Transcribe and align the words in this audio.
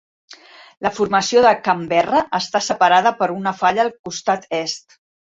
La 0.85 0.91
Formació 0.99 1.41
de 1.45 1.49
Canberra 1.67 2.21
està 2.37 2.61
separada 2.67 3.11
per 3.19 3.27
una 3.35 3.53
falla 3.59 3.83
al 3.85 3.93
costat 4.09 4.49
est. 4.61 4.97